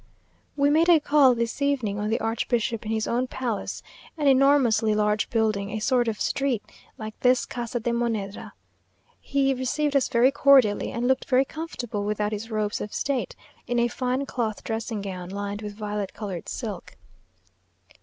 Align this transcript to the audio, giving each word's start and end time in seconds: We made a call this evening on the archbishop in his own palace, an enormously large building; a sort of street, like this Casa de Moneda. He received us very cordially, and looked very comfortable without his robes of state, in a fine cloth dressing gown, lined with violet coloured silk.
We 0.55 0.71
made 0.71 0.89
a 0.89 0.99
call 0.99 1.35
this 1.35 1.61
evening 1.61 1.99
on 1.99 2.09
the 2.09 2.19
archbishop 2.19 2.87
in 2.87 2.91
his 2.91 3.07
own 3.07 3.27
palace, 3.27 3.83
an 4.17 4.25
enormously 4.25 4.95
large 4.95 5.29
building; 5.29 5.69
a 5.69 5.77
sort 5.79 6.07
of 6.07 6.19
street, 6.19 6.63
like 6.97 7.19
this 7.19 7.45
Casa 7.45 7.79
de 7.79 7.91
Moneda. 7.91 8.53
He 9.19 9.53
received 9.53 9.95
us 9.95 10.07
very 10.09 10.31
cordially, 10.31 10.91
and 10.91 11.07
looked 11.07 11.25
very 11.25 11.45
comfortable 11.45 12.03
without 12.03 12.31
his 12.31 12.49
robes 12.49 12.81
of 12.81 12.95
state, 12.95 13.35
in 13.67 13.77
a 13.77 13.87
fine 13.89 14.25
cloth 14.25 14.63
dressing 14.63 15.01
gown, 15.03 15.29
lined 15.29 15.61
with 15.61 15.75
violet 15.75 16.15
coloured 16.15 16.49
silk. 16.49 16.97